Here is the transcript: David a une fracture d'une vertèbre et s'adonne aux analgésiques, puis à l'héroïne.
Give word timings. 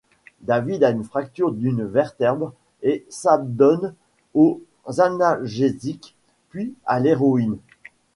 David 0.41 0.83
a 0.83 0.89
une 0.89 1.03
fracture 1.03 1.51
d'une 1.51 1.85
vertèbre 1.85 2.55
et 2.81 3.05
s'adonne 3.07 3.93
aux 4.33 4.63
analgésiques, 4.97 6.15
puis 6.49 6.73
à 6.87 6.99
l'héroïne. 6.99 7.59